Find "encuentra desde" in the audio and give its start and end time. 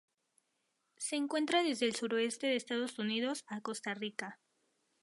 1.15-1.85